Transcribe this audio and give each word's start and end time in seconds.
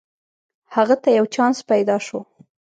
هغه 0.75 0.95
ته 1.03 1.09
یو 1.17 1.25
چانس 1.35 1.57
پیداشو 1.69 2.19